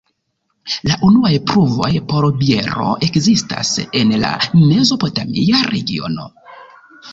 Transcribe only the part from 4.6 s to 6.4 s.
mezopotamia regiono.